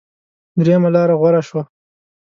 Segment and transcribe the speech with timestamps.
[0.61, 1.63] درېمه لاره غوره شوه.